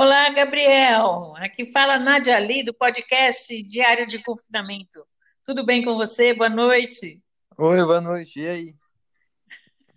Olá, 0.00 0.30
Gabriel. 0.30 1.34
Aqui 1.38 1.72
fala 1.72 1.98
Nádia 1.98 2.36
Ali, 2.36 2.62
do 2.62 2.72
podcast 2.72 3.60
Diário 3.64 4.06
de 4.06 4.22
Confinamento. 4.22 5.04
Tudo 5.44 5.66
bem 5.66 5.84
com 5.84 5.96
você? 5.96 6.32
Boa 6.32 6.48
noite. 6.48 7.20
Oi, 7.58 7.84
boa 7.84 8.00
noite. 8.00 8.38
E 8.38 8.46
aí? 8.46 8.74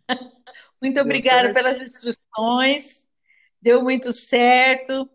Muito 0.81 0.99
obrigada 0.99 1.53
pelas 1.53 1.77
instruções. 1.77 3.05
Deu 3.61 3.83
muito 3.83 4.11
certo. 4.11 5.07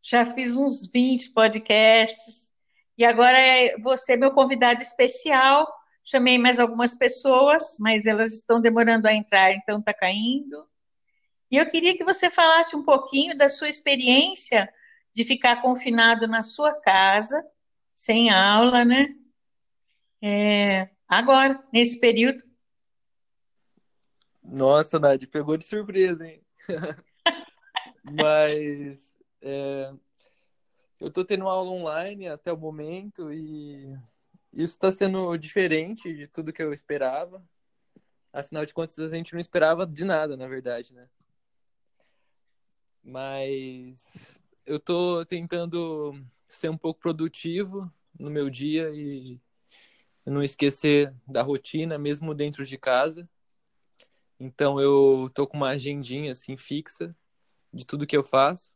Já 0.00 0.24
fiz 0.24 0.56
uns 0.56 0.88
20 0.88 1.30
podcasts. 1.30 2.52
E 2.96 3.04
agora 3.04 3.36
é 3.36 3.76
você 3.78 4.16
meu 4.16 4.30
convidado 4.30 4.80
especial. 4.80 5.66
Chamei 6.04 6.38
mais 6.38 6.60
algumas 6.60 6.94
pessoas, 6.94 7.76
mas 7.80 8.06
elas 8.06 8.32
estão 8.32 8.60
demorando 8.60 9.08
a 9.08 9.12
entrar, 9.12 9.52
então 9.54 9.80
está 9.80 9.92
caindo. 9.92 10.69
E 11.50 11.56
eu 11.56 11.68
queria 11.68 11.96
que 11.96 12.04
você 12.04 12.30
falasse 12.30 12.76
um 12.76 12.84
pouquinho 12.84 13.36
da 13.36 13.48
sua 13.48 13.68
experiência 13.68 14.72
de 15.12 15.24
ficar 15.24 15.60
confinado 15.60 16.28
na 16.28 16.42
sua 16.42 16.80
casa, 16.80 17.44
sem 17.94 18.30
aula, 18.30 18.84
né? 18.84 19.14
É, 20.22 20.90
agora, 21.08 21.62
nesse 21.72 21.98
período. 21.98 22.44
Nossa, 24.42 24.98
Nath, 24.98 25.26
pegou 25.26 25.56
de 25.56 25.64
surpresa, 25.64 26.26
hein? 26.26 26.42
Mas 28.04 29.16
é, 29.42 29.92
eu 31.00 31.08
estou 31.08 31.24
tendo 31.24 31.48
aula 31.48 31.70
online 31.70 32.28
até 32.28 32.52
o 32.52 32.56
momento 32.56 33.32
e 33.32 33.92
isso 34.52 34.74
está 34.74 34.92
sendo 34.92 35.36
diferente 35.36 36.14
de 36.14 36.28
tudo 36.28 36.52
que 36.52 36.62
eu 36.62 36.72
esperava. 36.72 37.42
Afinal 38.32 38.64
de 38.64 38.72
contas, 38.72 38.98
a 38.98 39.08
gente 39.08 39.32
não 39.32 39.40
esperava 39.40 39.84
de 39.86 40.04
nada, 40.04 40.36
na 40.36 40.46
verdade, 40.46 40.94
né? 40.94 41.08
Mas 43.02 44.38
eu 44.66 44.78
tô 44.78 45.24
tentando 45.24 46.14
ser 46.46 46.68
um 46.68 46.76
pouco 46.76 47.00
produtivo 47.00 47.90
no 48.18 48.30
meu 48.30 48.50
dia 48.50 48.90
e 48.94 49.40
não 50.24 50.42
esquecer 50.42 51.14
da 51.26 51.42
rotina, 51.42 51.98
mesmo 51.98 52.34
dentro 52.34 52.64
de 52.64 52.78
casa. 52.78 53.28
Então 54.38 54.80
eu 54.80 55.30
tô 55.34 55.46
com 55.46 55.56
uma 55.56 55.70
agendinha 55.70 56.32
assim 56.32 56.56
fixa 56.56 57.14
de 57.72 57.84
tudo 57.84 58.06
que 58.06 58.16
eu 58.16 58.22
faço. 58.22 58.70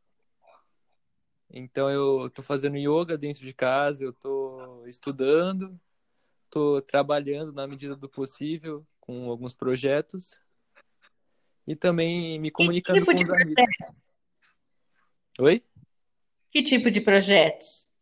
Então 1.51 1.89
eu 1.89 2.29
tô 2.31 2.43
fazendo 2.43 2.77
yoga 2.77 3.17
dentro 3.17 3.45
de 3.45 3.55
casa, 3.55 4.03
eu 4.03 4.13
tô 4.13 4.85
estudando, 4.87 5.79
tô 6.51 6.83
trabalhando 6.83 7.53
na 7.53 7.67
medida 7.67 7.95
do 7.95 8.09
possível 8.09 8.85
com 9.01 9.31
alguns 9.31 9.55
projetos 9.55 10.37
e 11.67 11.77
também 11.77 12.39
me 12.39 12.51
comunicando 12.51 13.01
tipo 13.01 13.13
com 13.13 13.23
os 13.23 13.31
amigos. 13.31 13.55
Projeto? 13.55 14.04
Oi? 15.41 15.65
Que 16.49 16.63
tipo 16.63 16.89
de 16.93 17.01
projetos? 17.01 17.93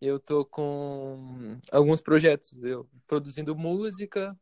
Eu 0.00 0.18
tô 0.18 0.46
com 0.46 1.58
alguns 1.70 2.00
projetos, 2.00 2.56
eu 2.64 2.88
produzindo 3.06 3.54
música, 3.54 4.34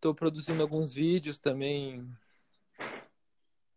tô 0.00 0.14
produzindo 0.14 0.62
alguns 0.62 0.94
vídeos 0.94 1.38
também 1.38 2.10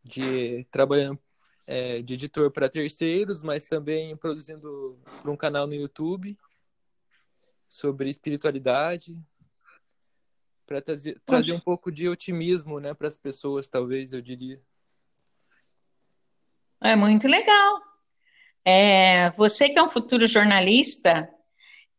de 0.02 0.66
trabalhando 0.72 1.20
é, 1.66 2.02
de 2.02 2.14
editor 2.14 2.50
para 2.50 2.70
terceiros, 2.70 3.44
mas 3.44 3.66
também 3.66 4.16
produzindo 4.16 4.98
para 5.22 5.30
um 5.30 5.36
canal 5.36 5.68
no 5.68 5.74
YouTube 5.74 6.38
sobre 7.68 8.10
espiritualidade, 8.10 9.22
para 10.66 10.82
trazer, 10.82 11.20
trazer 11.26 11.52
um 11.52 11.60
pouco 11.60 11.92
de 11.92 12.08
otimismo, 12.08 12.80
né, 12.80 12.94
para 12.94 13.10
as 13.10 13.18
pessoas, 13.18 13.68
talvez 13.68 14.14
eu 14.14 14.22
diria. 14.22 14.62
É 16.82 16.96
muito 16.96 17.28
legal. 17.28 17.82
É, 18.64 19.30
você 19.32 19.70
que 19.70 19.80
é 19.80 19.84
um 19.84 19.90
futuro 19.90 20.28
jornalista, 20.28 21.30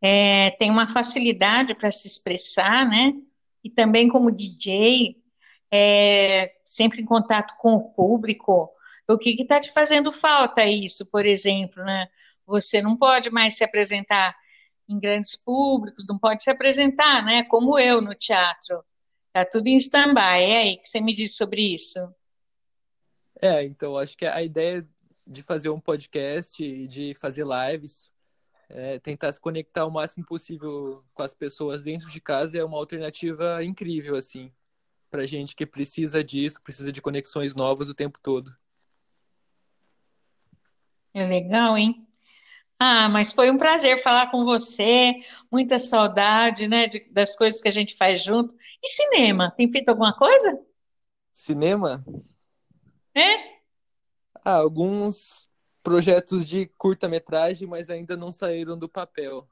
é, 0.01 0.51
tem 0.53 0.71
uma 0.71 0.87
facilidade 0.87 1.75
para 1.75 1.91
se 1.91 2.07
expressar, 2.07 2.87
né? 2.89 3.13
E 3.65 3.71
também 3.71 4.09
como 4.09 4.31
DJ, 4.31 5.17
é, 5.71 6.53
sempre 6.65 7.03
em 7.03 7.05
contato 7.05 7.55
com 7.59 7.75
o 7.75 7.93
público. 7.93 8.71
O 9.09 9.19
que 9.19 9.31
está 9.31 9.61
te 9.61 9.73
fazendo 9.73 10.13
falta 10.13 10.65
isso, 10.67 11.11
por 11.11 11.27
exemplo, 11.27 11.83
né? 11.85 12.07
Você 12.47 12.81
não 12.83 12.97
pode 12.97 13.31
mais 13.31 13.57
se 13.57 13.65
apresentar 13.65 14.37
em 14.89 14.99
grandes 14.99 15.37
públicos, 15.37 16.07
não 16.09 16.19
pode 16.19 16.43
se 16.43 16.51
apresentar, 16.51 17.25
né? 17.25 17.43
Como 17.45 17.79
eu 17.79 18.01
no 18.01 18.15
teatro. 18.15 18.85
Tá 19.33 19.45
tudo 19.45 19.69
em 19.69 19.77
stand-by. 19.77 20.43
É 20.43 20.59
aí 20.59 20.77
que 20.77 20.89
você 20.89 21.01
me 21.01 21.15
diz 21.15 21.37
sobre 21.37 21.75
isso. 21.75 21.99
É, 23.41 23.63
então 23.63 23.97
acho 23.97 24.17
que 24.17 24.27
a 24.27 24.43
ideia 24.43 24.87
de 25.27 25.43
fazer 25.43 25.69
um 25.69 25.81
podcast 25.81 26.63
e 26.63 26.87
de 26.87 27.15
fazer 27.15 27.45
lives, 27.47 28.11
é, 28.69 28.99
tentar 28.99 29.31
se 29.31 29.41
conectar 29.41 29.87
o 29.87 29.91
máximo 29.91 30.25
possível 30.25 31.05
com 31.15 31.23
as 31.23 31.35
pessoas 31.35 31.85
dentro 31.85 32.11
de 32.11 32.21
casa 32.21 32.59
é 32.59 32.65
uma 32.65 32.77
alternativa 32.77 33.63
incrível, 33.63 34.17
assim, 34.17 34.53
pra 35.11 35.27
gente 35.27 35.55
que 35.55 35.67
precisa 35.67 36.25
disso, 36.25 36.61
precisa 36.63 36.91
de 36.91 37.01
conexões 37.01 37.55
novas 37.55 37.89
o 37.89 37.95
tempo 37.95 38.19
todo. 38.21 38.55
É 41.15 41.27
legal, 41.27 41.77
hein? 41.77 42.07
Ah, 42.79 43.09
mas 43.09 43.33
foi 43.33 43.51
um 43.51 43.59
prazer 43.59 44.03
falar 44.03 44.31
com 44.31 44.45
você, 44.45 45.15
muita 45.51 45.79
saudade, 45.79 46.69
né, 46.69 46.87
de, 46.87 47.01
das 47.11 47.35
coisas 47.35 47.61
que 47.61 47.69
a 47.69 47.73
gente 47.73 47.97
faz 47.97 48.23
junto. 48.23 48.55
E 48.83 48.89
cinema, 48.89 49.51
tem 49.57 49.71
feito 49.71 49.89
alguma 49.89 50.15
coisa? 50.15 50.61
Cinema? 51.33 52.05
É? 53.19 53.59
Ah, 54.45 54.55
alguns 54.55 55.49
projetos 55.83 56.47
de 56.47 56.67
curta-metragem, 56.79 57.67
mas 57.67 57.91
ainda 57.91 58.17
não 58.17 58.31
saíram 58.31 58.79
do 58.79 58.89
papel. 58.89 59.49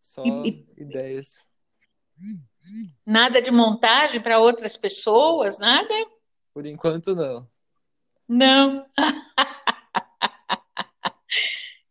Só 0.00 0.24
e, 0.24 0.66
ideias. 0.78 1.44
Nada 3.04 3.42
de 3.42 3.50
montagem 3.50 4.20
para 4.20 4.38
outras 4.38 4.78
pessoas, 4.78 5.58
nada? 5.58 5.92
Por 6.54 6.64
enquanto, 6.64 7.14
não. 7.14 7.46
Não. 8.26 8.86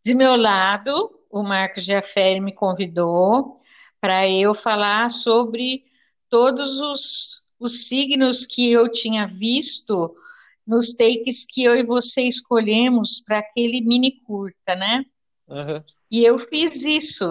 De 0.04 0.16
meu 0.16 0.36
lado, 0.36 1.20
o 1.30 1.44
Marcos 1.44 1.86
Jaffer 1.86 2.42
me 2.42 2.52
convidou 2.52 3.62
para 4.02 4.28
eu 4.28 4.56
falar 4.56 5.10
sobre 5.12 5.86
todos 6.30 6.80
os, 6.80 7.46
os 7.60 7.88
signos 7.88 8.46
que 8.46 8.72
eu 8.72 8.92
tinha 8.92 9.28
visto 9.28 10.16
nos 10.66 10.94
takes 10.94 11.46
que 11.46 11.64
eu 11.64 11.76
e 11.76 11.84
você 11.84 12.24
escolhemos 12.24 13.24
para 13.26 13.40
aquele 13.40 13.82
mini 13.82 14.20
curta, 14.22 14.76
né? 14.76 15.06
Uhum. 15.48 15.84
E 16.10 16.24
eu 16.24 16.40
fiz 16.48 16.84
isso. 16.84 17.26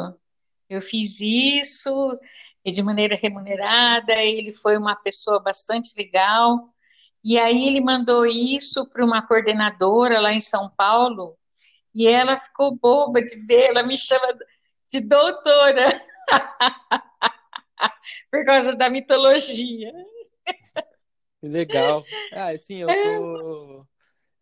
Eu 0.69 0.81
fiz 0.81 1.21
isso 1.21 2.19
de 2.65 2.83
maneira 2.83 3.17
remunerada. 3.17 4.15
Ele 4.15 4.55
foi 4.55 4.77
uma 4.77 4.97
pessoa 4.97 5.41
bastante 5.41 5.93
legal. 5.97 6.73
E 7.23 7.39
aí 7.39 7.67
ele 7.67 7.81
mandou 7.81 8.27
isso 8.27 8.89
para 8.89 9.05
uma 9.05 9.27
coordenadora 9.27 10.21
lá 10.21 10.33
em 10.33 10.41
São 10.41 10.71
Paulo. 10.71 11.37
E 11.95 12.07
ela 12.07 12.39
ficou 12.39 12.77
boba 12.77 13.23
de 13.23 13.37
ver, 13.47 13.71
ela 13.71 13.83
me 13.83 13.97
chama 13.97 14.37
de 14.93 15.01
doutora. 15.01 16.01
Por 18.31 18.45
causa 18.45 18.75
da 18.75 18.91
mitologia. 18.91 19.93
Legal. 21.49 22.05
Ah, 22.33 22.57
sim, 22.57 22.77
eu 22.77 22.89
tô. 22.89 23.87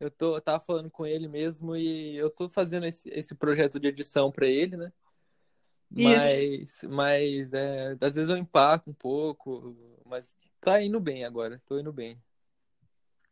Eu 0.00 0.10
tô, 0.10 0.36
eu 0.36 0.40
tava 0.40 0.58
falando 0.58 0.90
com 0.90 1.06
ele 1.06 1.28
mesmo 1.28 1.76
e 1.76 2.16
eu 2.16 2.28
tô 2.28 2.48
fazendo 2.48 2.86
esse, 2.86 3.08
esse 3.10 3.36
projeto 3.36 3.78
de 3.78 3.86
edição 3.86 4.32
para 4.32 4.48
ele, 4.48 4.76
né? 4.76 4.92
Mas, 5.88 6.22
Isso. 6.32 6.88
mas 6.88 7.52
é, 7.52 7.96
às 8.00 8.14
vezes 8.14 8.28
eu 8.28 8.36
empaco 8.36 8.90
um 8.90 8.94
pouco, 8.94 9.76
mas 10.04 10.36
tá 10.60 10.82
indo 10.82 10.98
bem 10.98 11.24
agora, 11.24 11.62
tô 11.66 11.78
indo 11.78 11.92
bem. 11.92 12.18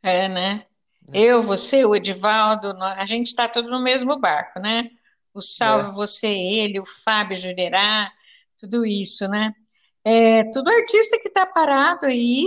É, 0.03 0.29
né? 0.29 0.67
É. 1.13 1.21
Eu, 1.21 1.43
você, 1.43 1.85
o 1.85 1.97
Edivaldo, 1.97 2.77
a 2.81 3.07
gente 3.07 3.29
está 3.29 3.49
tudo 3.49 3.69
no 3.69 3.83
mesmo 3.83 4.17
barco, 4.19 4.61
né? 4.61 4.91
O 5.35 5.41
Salve, 5.41 5.91
é. 5.91 5.93
você, 5.93 6.29
ele, 6.29 6.79
o 6.79 6.87
Fábio 6.87 7.37
Jurerá, 7.37 8.13
tudo 8.59 8.87
isso, 8.87 9.27
né? 9.27 9.55
É, 10.05 10.45
tudo 10.53 10.71
artista 10.71 11.19
que 11.19 11.29
está 11.29 11.47
parado 11.47 12.07
aí 12.07 12.47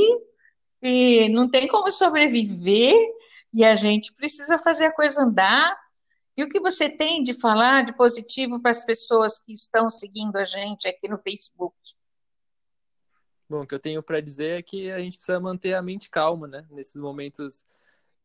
e 0.84 1.30
não 1.30 1.50
tem 1.50 1.66
como 1.66 1.90
sobreviver 1.90 2.94
e 3.54 3.64
a 3.64 3.74
gente 3.74 4.14
precisa 4.14 4.58
fazer 4.58 4.86
a 4.86 4.94
coisa 4.94 5.22
andar. 5.22 5.82
E 6.36 6.44
o 6.44 6.50
que 6.50 6.60
você 6.60 6.90
tem 6.90 7.24
de 7.24 7.40
falar 7.40 7.86
de 7.86 7.96
positivo 7.96 8.62
para 8.62 8.72
as 8.72 8.84
pessoas 8.84 9.40
que 9.40 9.54
estão 9.54 9.90
seguindo 9.90 10.36
a 10.36 10.44
gente 10.44 10.88
aqui 10.88 11.08
no 11.08 11.18
Facebook? 11.18 11.76
Bom, 13.50 13.62
o 13.62 13.68
que 13.68 13.76
eu 13.76 13.80
tenho 13.80 14.04
para 14.04 14.20
dizer 14.20 14.60
é 14.60 14.62
que 14.62 14.92
a 14.92 15.00
gente 15.00 15.16
precisa 15.16 15.40
manter 15.40 15.74
a 15.74 15.82
mente 15.82 16.10
calma, 16.10 16.48
né? 16.48 16.66
Nesses 16.70 16.96
momentos 16.96 17.64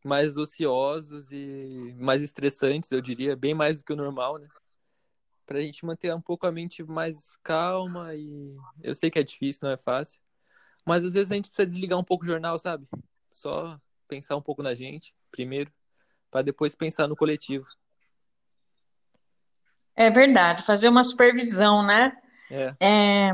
mais 0.05 0.37
ociosos 0.37 1.31
e 1.31 1.95
mais 1.99 2.23
estressantes, 2.23 2.91
eu 2.91 3.01
diria, 3.01 3.37
bem 3.37 3.55
mais 3.55 3.79
do 3.79 3.85
que 3.85 3.93
o 3.93 3.97
normal, 3.97 4.39
né? 4.39 4.49
Para 5.47 5.59
a 5.59 5.61
gente 5.61 5.85
manter 5.85 6.13
um 6.15 6.21
pouco 6.21 6.47
a 6.47 6.53
mente 6.53 6.83
mais 6.83 7.37
calma 7.43 8.15
e 8.15 8.57
eu 8.83 8.95
sei 8.95 9.11
que 9.11 9.19
é 9.19 9.23
difícil, 9.23 9.61
não 9.65 9.71
é 9.71 9.77
fácil, 9.77 10.21
mas 10.89 11.05
às 11.05 11.13
vezes 11.13 11.31
a 11.31 11.35
gente 11.35 11.51
precisa 11.51 11.67
desligar 11.67 11.99
um 11.99 12.05
pouco 12.05 12.25
o 12.25 12.27
jornal, 12.27 12.59
sabe? 12.59 12.89
Só 13.31 13.79
pensar 14.09 14.37
um 14.37 14.43
pouco 14.43 14.63
na 14.63 14.75
gente 14.75 15.15
primeiro, 15.31 15.71
para 16.31 16.43
depois 16.43 16.75
pensar 16.75 17.07
no 17.07 17.17
coletivo. 17.17 17.67
É 19.95 20.11
verdade, 20.11 20.63
fazer 20.63 20.89
uma 20.89 21.05
supervisão, 21.05 21.83
né? 21.83 22.17
É. 22.51 22.75
É, 22.81 23.33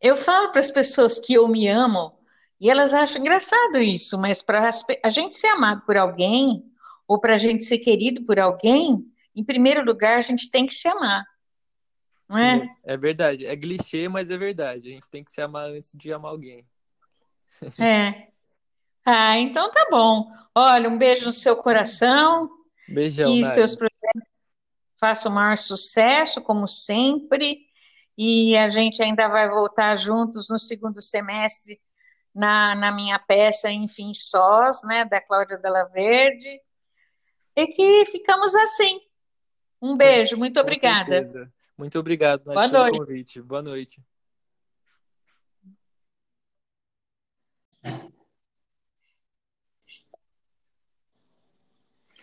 eu 0.00 0.16
falo 0.16 0.52
para 0.52 0.60
as 0.60 0.70
pessoas 0.70 1.18
que 1.18 1.34
eu 1.34 1.48
me 1.48 1.66
amo 1.68 2.16
e 2.60 2.70
elas 2.70 2.94
acham 2.94 3.20
engraçado 3.20 3.78
isso, 3.78 4.16
mas 4.18 4.40
para 4.40 4.70
a 5.02 5.10
gente 5.10 5.34
ser 5.34 5.48
amado 5.48 5.82
por 5.84 5.96
alguém 5.96 6.64
ou 7.08 7.18
para 7.18 7.34
a 7.34 7.38
gente 7.38 7.64
ser 7.64 7.78
querido 7.78 8.24
por 8.24 8.38
alguém, 8.38 9.04
em 9.34 9.44
primeiro 9.44 9.84
lugar 9.84 10.16
a 10.16 10.20
gente 10.20 10.50
tem 10.50 10.66
que 10.66 10.74
se 10.74 10.86
amar, 10.86 11.24
não 12.28 12.38
é? 12.38 12.60
Sim, 12.60 12.70
é 12.84 12.96
verdade. 12.96 13.46
É 13.46 13.56
clichê, 13.56 14.08
mas 14.08 14.30
é 14.30 14.36
verdade. 14.36 14.88
A 14.88 14.92
gente 14.92 15.08
tem 15.08 15.24
que 15.24 15.32
se 15.32 15.40
amar 15.40 15.70
antes 15.70 15.92
de 15.94 16.12
amar 16.12 16.32
alguém. 16.32 16.66
É. 17.78 18.28
Ah, 19.04 19.38
então 19.38 19.70
tá 19.70 19.86
bom. 19.90 20.30
Olha, 20.54 20.88
um 20.88 20.98
beijo 20.98 21.26
no 21.26 21.32
seu 21.32 21.56
coração, 21.56 22.50
Beijão, 22.88 23.32
que 23.32 23.40
Nádia. 23.40 23.54
seus 23.54 23.76
projetos 23.76 23.96
façam 24.98 25.30
o 25.30 25.34
maior 25.34 25.56
sucesso, 25.56 26.40
como 26.40 26.66
sempre, 26.66 27.60
e 28.16 28.56
a 28.56 28.68
gente 28.68 29.02
ainda 29.02 29.28
vai 29.28 29.48
voltar 29.48 29.94
juntos 29.96 30.48
no 30.50 30.58
segundo 30.58 31.00
semestre 31.02 31.80
na, 32.34 32.74
na 32.74 32.92
minha 32.92 33.18
peça 33.18 33.70
Enfim 33.70 34.12
Sós, 34.14 34.82
né, 34.84 35.04
da 35.04 35.20
Cláudia 35.20 35.58
Della 35.58 35.84
Verde, 35.84 36.60
e 37.54 37.66
que 37.66 38.06
ficamos 38.06 38.54
assim. 38.54 39.00
Um 39.80 39.96
beijo, 39.96 40.36
muito 40.36 40.54
Com 40.54 40.60
obrigada. 40.60 41.24
certeza. 41.24 41.52
Muito 41.76 41.98
obrigado, 41.98 42.44
Nádia, 42.46 42.54
Boa 42.54 42.68
pelo 42.68 42.82
noite. 42.82 42.98
convite. 42.98 43.42
Boa 43.42 43.62
noite. 43.62 44.02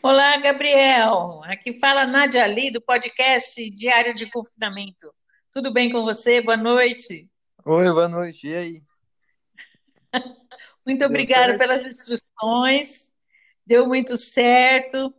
Olá, 0.06 0.36
Gabriel. 0.36 1.42
Aqui 1.46 1.80
fala 1.80 2.06
Nádia 2.06 2.44
Ali, 2.44 2.70
do 2.70 2.82
podcast 2.82 3.70
Diário 3.70 4.12
de 4.12 4.30
Confinamento. 4.30 5.16
Tudo 5.50 5.72
bem 5.72 5.90
com 5.90 6.04
você? 6.04 6.42
Boa 6.42 6.58
noite. 6.58 7.32
Oi, 7.64 7.86
boa 7.86 8.10
noite. 8.10 8.46
E 8.46 8.54
aí? 8.54 8.84
Muito 10.86 11.06
obrigada 11.06 11.58
pelas 11.58 11.82
instruções. 11.84 13.14
Deu 13.66 13.88
muito 13.88 14.18
certo. 14.18 15.16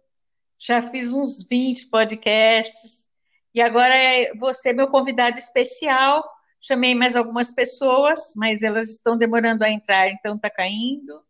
Já 0.58 0.82
fiz 0.82 1.14
uns 1.14 1.42
20 1.48 1.88
podcasts. 1.88 3.08
E 3.54 3.62
agora 3.62 3.96
é 3.96 4.34
você 4.34 4.74
meu 4.74 4.88
convidado 4.88 5.38
especial. 5.38 6.22
Chamei 6.60 6.94
mais 6.94 7.16
algumas 7.16 7.50
pessoas, 7.50 8.34
mas 8.36 8.62
elas 8.62 8.90
estão 8.90 9.16
demorando 9.16 9.64
a 9.64 9.70
entrar, 9.70 10.10
então 10.10 10.36
está 10.36 10.50
caindo. 10.50 11.24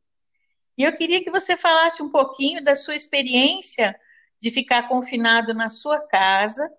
E 0.77 0.83
eu 0.83 0.97
queria 0.97 1.23
que 1.23 1.31
você 1.31 1.57
falasse 1.57 2.03
um 2.03 2.11
pouquinho 2.11 2.65
da 2.65 2.75
sua 2.75 2.97
experiência 2.97 3.99
de 4.41 4.51
ficar 4.51 4.89
confinado 4.89 5.55
na 5.55 5.71
sua 5.71 6.01
casa, 6.07 6.71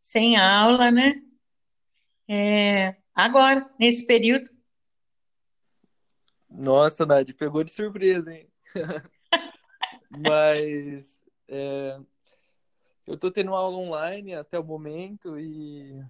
sem 0.00 0.36
aula, 0.36 0.90
né? 0.90 1.22
É, 2.28 2.96
agora, 3.14 3.70
nesse 3.78 4.06
período. 4.06 4.50
Nossa, 6.50 7.06
Nádia, 7.06 7.34
pegou 7.34 7.62
de 7.64 7.70
surpresa, 7.70 8.32
hein? 8.32 8.48
Mas 10.10 11.22
é, 11.48 11.98
eu 13.06 13.16
tô 13.16 13.30
tendo 13.30 13.54
aula 13.54 13.76
online 13.76 14.34
até 14.34 14.58
o 14.58 14.64
momento 14.64 15.38
e 15.38 16.02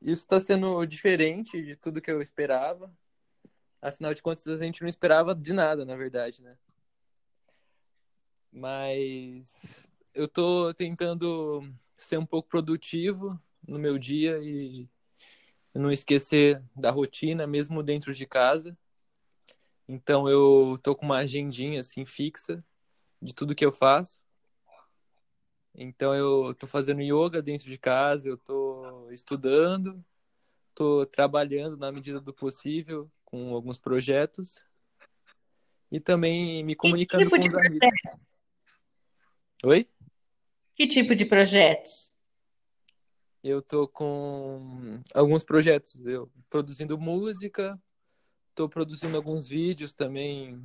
isso 0.00 0.22
está 0.22 0.38
sendo 0.38 0.84
diferente 0.86 1.62
de 1.62 1.76
tudo 1.76 2.00
que 2.00 2.10
eu 2.10 2.22
esperava. 2.22 2.92
Afinal 3.80 4.14
de 4.14 4.22
contas, 4.22 4.46
a 4.46 4.62
gente 4.62 4.82
não 4.82 4.88
esperava 4.88 5.34
de 5.34 5.52
nada, 5.52 5.84
na 5.84 5.96
verdade, 5.96 6.42
né? 6.42 6.56
Mas 8.58 9.86
eu 10.14 10.26
tô 10.26 10.72
tentando 10.72 11.62
ser 11.94 12.18
um 12.18 12.24
pouco 12.24 12.48
produtivo 12.48 13.38
no 13.68 13.78
meu 13.78 13.98
dia 13.98 14.38
e 14.42 14.88
não 15.74 15.90
esquecer 15.90 16.62
da 16.74 16.90
rotina, 16.90 17.46
mesmo 17.46 17.82
dentro 17.82 18.14
de 18.14 18.24
casa. 18.24 18.74
Então 19.86 20.26
eu 20.26 20.78
tô 20.82 20.96
com 20.96 21.04
uma 21.04 21.18
agendinha 21.18 21.80
assim 21.80 22.06
fixa 22.06 22.64
de 23.20 23.34
tudo 23.34 23.54
que 23.54 23.64
eu 23.64 23.70
faço. 23.70 24.18
Então 25.74 26.14
eu 26.14 26.54
tô 26.54 26.66
fazendo 26.66 27.02
yoga 27.02 27.42
dentro 27.42 27.68
de 27.68 27.76
casa, 27.76 28.26
eu 28.26 28.38
tô 28.38 29.10
estudando, 29.10 30.02
tô 30.74 31.04
trabalhando 31.04 31.76
na 31.76 31.92
medida 31.92 32.22
do 32.22 32.32
possível 32.32 33.10
com 33.22 33.54
alguns 33.54 33.76
projetos 33.76 34.64
e 35.92 36.00
também 36.00 36.64
me 36.64 36.74
comunicando 36.74 37.24
tipo 37.24 37.36
com 37.36 37.46
os 37.46 37.54
amigos. 37.54 37.90
Oi? 39.66 39.88
Que 40.76 40.86
tipo 40.86 41.12
de 41.12 41.24
projetos? 41.26 42.16
Eu 43.42 43.60
tô 43.60 43.88
com 43.88 45.02
alguns 45.12 45.42
projetos, 45.42 45.96
eu 46.06 46.30
produzindo 46.48 46.96
música, 46.96 47.76
tô 48.54 48.68
produzindo 48.68 49.16
alguns 49.16 49.48
vídeos 49.48 49.92
também 49.92 50.64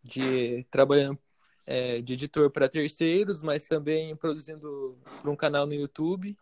de 0.00 0.62
trabalhando 0.70 1.18
é, 1.66 2.00
de 2.00 2.12
editor 2.12 2.52
para 2.52 2.68
terceiros, 2.68 3.42
mas 3.42 3.64
também 3.64 4.14
produzindo 4.14 4.96
para 5.20 5.28
um 5.28 5.34
canal 5.34 5.66
no 5.66 5.74
YouTube 5.74 6.38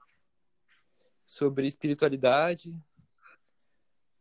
sobre 1.24 1.66
espiritualidade, 1.66 2.76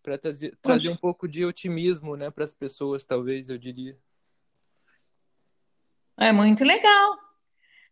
para 0.01 0.17
trazer, 0.17 0.57
trazer 0.62 0.88
um 0.88 0.95
pouco 0.95 1.27
de 1.27 1.44
otimismo, 1.44 2.15
né, 2.15 2.31
para 2.31 2.45
as 2.45 2.53
pessoas, 2.53 3.03
talvez 3.03 3.50
eu 3.50 3.57
diria. 3.57 4.00
É 6.21 6.31
muito 6.31 6.63
legal. 6.63 7.18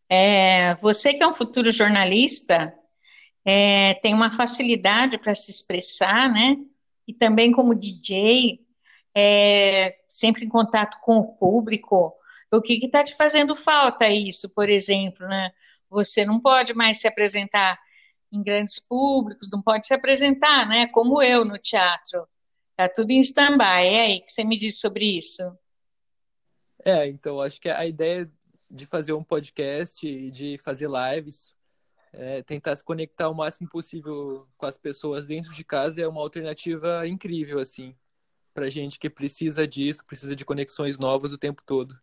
É, 0.08 0.76
você 0.76 1.16
que 1.16 1.24
é 1.24 1.28
um 1.28 1.34
futuro 1.34 1.72
jornalista, 1.72 2.72
é, 3.44 3.96
tem 3.96 4.14
uma 4.14 4.30
facilidade 4.30 5.18
para 5.18 5.34
se 5.34 5.50
expressar, 5.50 6.32
né? 6.32 6.56
E 7.08 7.14
também 7.14 7.52
como 7.52 7.74
DJ, 7.74 8.60
é, 9.16 9.98
sempre 10.08 10.46
em 10.46 10.50
contato 10.50 11.00
com 11.02 11.18
o 11.18 11.36
público. 11.38 12.14
O 12.52 12.62
que 12.62 12.86
está 12.86 13.04
te 13.04 13.16
fazendo 13.16 13.56
falta 13.56 14.08
isso, 14.08 14.54
por 14.54 14.70
exemplo, 14.70 15.28
né? 15.28 15.50
Você 15.90 16.24
não 16.24 16.40
pode 16.40 16.76
mais 16.76 17.00
se 17.00 17.08
apresentar 17.08 17.80
em 18.32 18.44
grandes 18.44 18.78
públicos, 18.80 19.50
não 19.52 19.64
pode 19.64 19.88
se 19.88 19.94
apresentar, 19.96 20.68
né? 20.68 20.86
Como 20.86 21.20
eu 21.20 21.44
no 21.44 21.58
teatro. 21.58 22.28
Tá 22.78 22.88
tudo 22.88 23.10
em 23.10 23.22
stand-by. 23.22 23.88
É 23.88 24.02
aí 24.02 24.22
que 24.22 24.32
você 24.32 24.44
me 24.44 24.56
diz 24.56 24.80
sobre 24.80 25.18
isso. 25.18 25.42
É, 26.86 27.08
então 27.08 27.42
acho 27.42 27.60
que 27.60 27.70
a 27.70 27.86
ideia 27.86 28.30
de 28.70 28.86
fazer 28.86 29.14
um 29.14 29.24
podcast 29.24 30.08
e 30.08 30.30
de 30.32 30.58
fazer 30.60 30.88
lives, 30.90 31.54
é, 32.14 32.42
tentar 32.44 32.76
se 32.76 32.84
conectar 32.84 33.30
o 33.30 33.36
máximo 33.36 33.68
possível 33.68 34.48
com 34.58 34.66
as 34.66 34.78
pessoas 34.78 35.28
dentro 35.28 35.54
de 35.54 35.64
casa 35.64 36.02
é 36.02 36.08
uma 36.08 36.22
alternativa 36.22 37.08
incrível, 37.08 37.60
assim, 37.60 37.96
pra 38.54 38.70
gente 38.70 39.00
que 39.00 39.10
precisa 39.10 39.68
disso, 39.68 40.06
precisa 40.06 40.36
de 40.36 40.46
conexões 40.46 40.98
novas 40.98 41.34
o 41.34 41.38
tempo 41.38 41.64
todo. 41.66 42.00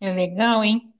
É 0.00 0.12
legal, 0.12 0.64
hein? 0.64 0.92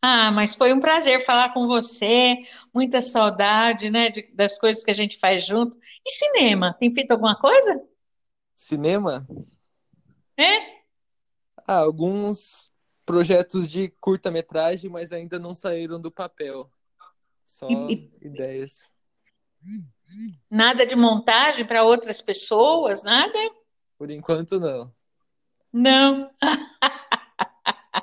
Ah, 0.00 0.30
mas 0.30 0.54
foi 0.54 0.72
um 0.72 0.78
prazer 0.80 1.24
falar 1.24 1.52
com 1.52 1.66
você, 1.66 2.36
muita 2.72 3.02
saudade, 3.02 3.90
né, 3.90 4.10
de- 4.10 4.30
das 4.32 4.56
coisas 4.58 4.84
que 4.84 4.90
a 4.92 4.94
gente 4.94 5.18
faz 5.18 5.44
junto. 5.44 5.76
E 6.06 6.10
cinema, 6.12 6.72
tem 6.74 6.94
feito 6.94 7.10
alguma 7.10 7.36
coisa? 7.36 7.82
Cinema? 8.54 9.26
É? 10.38 10.78
Ah, 11.66 11.78
alguns 11.78 12.70
projetos 13.04 13.68
de 13.68 13.88
curta-metragem, 14.00 14.88
mas 14.88 15.12
ainda 15.12 15.38
não 15.38 15.54
saíram 15.54 16.00
do 16.00 16.10
papel. 16.12 16.70
Só 17.44 17.68
E- 17.90 18.10
ideias. 18.22 18.82
Nada 20.50 20.86
de 20.86 20.94
montagem 20.94 21.66
para 21.66 21.82
outras 21.82 22.22
pessoas, 22.22 23.02
nada? 23.02 23.38
Por 23.98 24.10
enquanto, 24.10 24.60
não. 24.60 24.94
Não. 25.72 26.30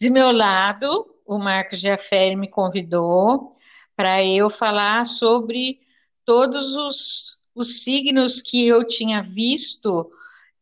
De 0.00 0.10
meu 0.10 0.30
lado, 0.30 1.14
o 1.24 1.38
Marcos 1.38 1.80
Giaferi 1.80 2.36
me 2.36 2.48
convidou 2.48 3.56
para 3.96 4.24
eu 4.24 4.48
falar 4.48 5.04
sobre 5.06 5.80
todos 6.24 6.76
os, 6.76 7.42
os 7.54 7.82
signos 7.82 8.40
que 8.40 8.66
eu 8.66 8.86
tinha 8.86 9.22
visto 9.22 10.10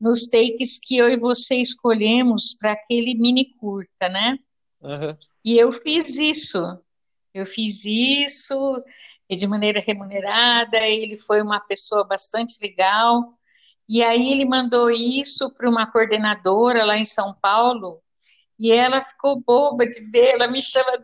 nos 0.00 0.29
takes 0.29 0.79
que 0.79 0.97
eu 0.97 1.09
e 1.09 1.17
você 1.17 1.57
escolhemos 1.57 2.57
para 2.59 2.73
aquele 2.73 3.15
mini 3.15 3.55
curta, 3.59 4.09
né? 4.09 4.38
Aham. 4.83 5.17
E 5.45 5.57
eu 5.57 5.73
fiz 5.81 6.17
isso. 6.17 6.59
Eu 7.33 7.47
fiz 7.47 7.85
isso 7.85 8.83
de 9.31 9.47
maneira 9.47 9.81
remunerada. 9.81 10.79
Ele 10.79 11.19
foi 11.19 11.43
uma 11.43 11.61
pessoa 11.61 12.05
bastante 12.05 12.59
legal. 12.61 13.35
E 13.88 14.03
aí 14.03 14.33
ele 14.33 14.45
mandou 14.45 14.91
isso 14.91 15.53
para 15.55 15.69
uma 15.69 15.91
coordenadora 15.91 16.85
lá 16.85 16.97
em 16.97 17.05
São 17.05 17.35
Paulo. 17.41 18.03
E 18.59 18.73
ela 18.73 19.03
ficou 19.03 19.41
boba 19.41 19.87
de 19.87 20.00
ver, 20.11 20.35
ela 20.35 20.49
me 20.49 20.62
chama 20.62 20.99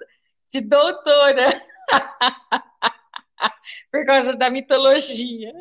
de 0.53 0.61
doutora 0.61 1.63
por 3.93 4.05
causa 4.05 4.35
da 4.35 4.51
mitologia. 4.51 5.53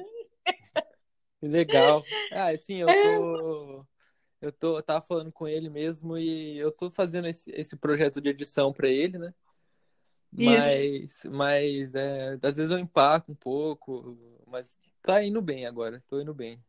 Que 1.42 1.48
legal. 1.48 2.06
Ah, 2.32 2.56
sim, 2.56 2.78
eu 2.78 2.88
tô. 2.88 3.86
Eu 4.40 4.52
tô, 4.52 4.78
eu 4.78 4.84
tava 4.84 5.02
falando 5.02 5.32
com 5.32 5.48
ele 5.48 5.70
mesmo 5.70 6.18
e 6.18 6.58
eu 6.58 6.72
tô 6.72 6.90
fazendo 6.90 7.28
esse, 7.28 7.52
esse 7.52 7.76
projeto 7.76 8.22
de 8.22 8.30
edição 8.30 8.72
para 8.72 8.88
ele, 8.88 9.18
né? 9.20 9.34
Mas, 10.32 11.24
mas 11.26 11.94
é, 11.94 12.40
às 12.42 12.56
vezes 12.56 12.72
eu 12.72 12.80
empaco 12.80 13.32
um 13.32 13.36
pouco, 13.36 14.18
mas 14.48 14.78
tá 15.02 15.24
indo 15.24 15.42
bem 15.42 15.66
agora, 15.66 16.02
tô 16.08 16.22
indo 16.22 16.34
bem. 16.34 16.64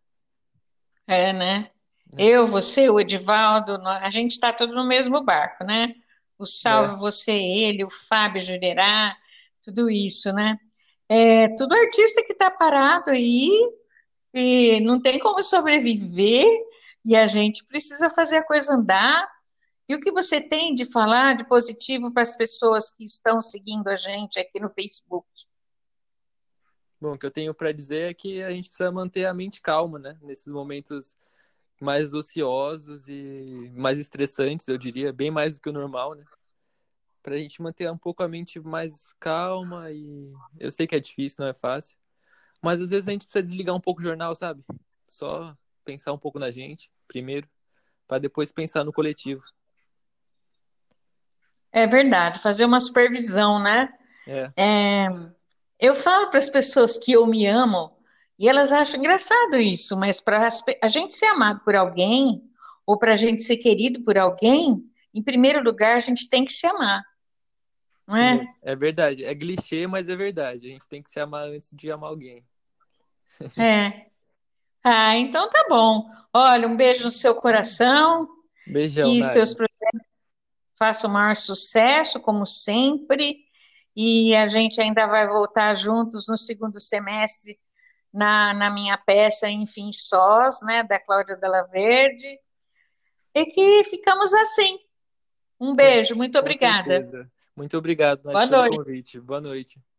É, 1.07 1.33
né? 1.33 1.71
É. 2.17 2.25
Eu, 2.25 2.47
você, 2.47 2.91
o 2.91 3.01
Edivaldo, 3.01 3.81
a 3.87 4.11
gente 4.11 4.33
está 4.33 4.53
tudo 4.53 4.75
no 4.75 4.87
mesmo 4.87 5.23
barco, 5.23 5.65
né? 5.65 5.95
O 6.39 6.45
Salve, 6.45 6.95
é. 6.95 6.99
você, 6.99 7.33
ele, 7.33 7.85
o 7.85 7.91
Fábio 7.91 8.41
Jurerá, 8.41 9.17
tudo 9.63 9.89
isso, 9.89 10.33
né? 10.33 10.59
É 11.09 11.49
tudo 11.57 11.75
artista 11.75 12.23
que 12.25 12.33
está 12.33 12.51
parado 12.51 13.11
aí 13.11 13.51
e 14.33 14.81
não 14.81 15.01
tem 15.01 15.19
como 15.19 15.43
sobreviver 15.43 16.47
e 17.05 17.17
a 17.17 17.27
gente 17.27 17.65
precisa 17.65 18.09
fazer 18.09 18.37
a 18.37 18.45
coisa 18.45 18.75
andar. 18.75 19.29
E 19.89 19.95
o 19.95 20.01
que 20.01 20.13
você 20.13 20.41
tem 20.41 20.75
de 20.75 20.91
falar 20.91 21.37
de 21.37 21.45
positivo 21.45 22.13
para 22.13 22.23
as 22.23 22.37
pessoas 22.37 22.91
que 22.91 23.05
estão 23.05 23.43
seguindo 23.43 23.89
a 23.89 23.97
gente 23.97 24.39
aqui 24.39 24.61
no 24.61 24.71
Facebook? 24.71 25.27
Bom, 27.01 27.15
o 27.15 27.19
que 27.19 27.27
eu 27.27 27.31
tenho 27.33 27.53
para 27.53 27.73
dizer 27.73 28.11
é 28.11 28.15
que 28.15 28.43
a 28.43 28.51
gente 28.53 28.69
precisa 28.69 28.93
manter 28.93 29.25
a 29.25 29.35
mente 29.35 29.61
calma, 29.61 29.99
né? 29.99 30.17
Nesses 30.23 30.47
momentos 30.47 31.17
mais 31.81 32.15
ociosos 32.15 33.09
e 33.09 33.73
mais 33.75 33.99
estressantes, 33.99 34.69
eu 34.69 34.79
diria, 34.79 35.13
bem 35.13 35.29
mais 35.29 35.57
do 35.57 35.61
que 35.61 35.69
o 35.69 35.73
normal, 35.73 36.15
né? 36.15 36.25
Pra 37.21 37.37
gente 37.37 37.61
manter 37.61 37.91
um 37.91 37.99
pouco 37.99 38.23
a 38.23 38.29
mente 38.29 38.61
mais 38.61 39.13
calma 39.19 39.91
e 39.91 40.33
eu 40.61 40.71
sei 40.71 40.87
que 40.87 40.95
é 40.95 41.01
difícil, 41.01 41.39
não 41.41 41.49
é 41.49 41.55
fácil, 41.55 41.97
mas 42.63 42.81
às 42.81 42.91
vezes 42.91 43.09
a 43.09 43.11
gente 43.11 43.27
precisa 43.27 43.43
desligar 43.43 43.75
um 43.75 43.81
pouco 43.81 44.01
o 44.01 44.05
jornal, 44.05 44.35
sabe? 44.35 44.65
Só 45.07 45.55
pensar 45.85 46.13
um 46.13 46.19
pouco 46.19 46.39
na 46.39 46.51
gente 46.51 46.91
primeiro, 47.09 47.47
para 48.09 48.19
depois 48.19 48.51
pensar 48.51 48.85
no 48.85 48.93
coletivo. 48.93 49.43
É 51.71 51.87
verdade, 51.87 52.39
fazer 52.39 52.65
uma 52.65 52.81
supervisão, 52.81 53.59
né? 53.59 53.93
É. 54.27 54.53
é 54.57 55.09
eu 55.79 55.95
falo 55.95 56.31
para 56.31 56.39
as 56.39 56.49
pessoas 56.49 56.97
que 56.97 57.13
eu 57.13 57.27
me 57.27 57.47
amo 57.47 57.97
e 58.39 58.49
elas 58.49 58.73
acham 58.73 58.99
engraçado 58.99 59.57
isso, 59.57 59.97
mas 59.97 60.21
para 60.21 60.49
a 60.83 60.89
gente 60.89 61.15
ser 61.15 61.27
amado 61.27 61.61
por 61.65 61.75
alguém, 61.75 62.43
ou 62.87 62.99
para 62.99 63.13
a 63.13 63.17
gente 63.17 63.43
ser 63.43 63.57
querido 63.59 64.03
por 64.03 64.17
alguém, 64.17 64.83
em 65.15 65.23
primeiro 65.23 65.63
lugar, 65.63 65.97
a 65.97 66.01
gente 66.01 66.29
tem 66.29 66.45
que 66.45 66.53
se 66.53 66.67
amar. 66.67 67.03
Não 68.07 68.17
é? 68.17 68.39
Sim, 68.39 68.49
é 68.63 68.77
verdade. 68.77 69.25
É 69.25 69.35
clichê, 69.35 69.87
mas 69.87 70.09
é 70.09 70.17
verdade. 70.17 70.67
A 70.67 70.71
gente 70.71 70.89
tem 70.89 71.03
que 71.03 71.11
se 71.11 71.21
amar 71.21 71.49
antes 71.49 71.71
de 71.73 71.91
amar 71.91 72.11
alguém. 72.11 72.45
É. 73.57 74.07
Ah, 74.85 75.17
então 75.17 75.49
tá 75.49 75.67
bom. 75.69 76.11
Olha, 76.33 76.67
um 76.67 76.77
beijo 76.77 77.05
no 77.05 77.13
seu 77.13 77.35
coração. 77.35 78.29
Beijão, 78.67 79.11
Que 79.11 79.23
seus 79.25 79.55
projetos 79.55 80.07
façam 80.79 81.11
o 81.11 81.13
maior 81.13 81.37
sucesso, 81.37 82.21
como 82.21 82.47
sempre. 82.47 83.45
E 83.95 84.35
a 84.35 84.47
gente 84.47 84.81
ainda 84.81 85.07
vai 85.07 85.27
voltar 85.29 85.75
juntos 85.75 86.27
no 86.29 86.37
segundo 86.37 86.81
semestre 86.81 87.59
na, 88.13 88.53
na 88.53 88.71
minha 88.71 88.99
peça 88.99 89.49
Enfim 89.49 89.91
Sós, 89.93 90.61
né, 90.63 90.83
da 90.83 90.99
Cláudia 90.99 91.37
Della 91.37 91.63
Verde, 91.63 92.39
e 93.35 93.47
que 93.47 93.85
ficamos 93.85 94.33
assim. 94.35 94.79
Um 95.59 95.75
beijo, 95.75 96.15
muito 96.15 96.39
obrigada. 96.39 97.01
Muito 97.57 97.77
obrigado 97.77 98.23
Boa 98.23 98.47
noite. 98.47 98.77
convite. 98.77 99.21
Boa 99.21 99.41
noite. 99.41 99.92